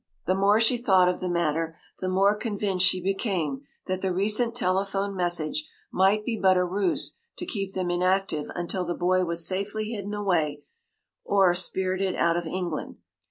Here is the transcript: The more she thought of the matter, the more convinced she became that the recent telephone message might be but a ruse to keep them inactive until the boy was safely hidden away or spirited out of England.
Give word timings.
The 0.25 0.33
more 0.33 0.59
she 0.59 0.77
thought 0.77 1.07
of 1.07 1.19
the 1.19 1.29
matter, 1.29 1.77
the 1.99 2.09
more 2.09 2.35
convinced 2.35 2.87
she 2.87 2.99
became 3.03 3.61
that 3.85 4.01
the 4.01 4.11
recent 4.11 4.55
telephone 4.55 5.15
message 5.15 5.69
might 5.91 6.25
be 6.25 6.39
but 6.41 6.57
a 6.57 6.65
ruse 6.65 7.13
to 7.37 7.45
keep 7.45 7.73
them 7.75 7.91
inactive 7.91 8.45
until 8.55 8.83
the 8.83 8.95
boy 8.95 9.25
was 9.25 9.45
safely 9.47 9.91
hidden 9.91 10.15
away 10.15 10.63
or 11.23 11.53
spirited 11.53 12.15
out 12.15 12.35
of 12.35 12.47
England. 12.47 12.95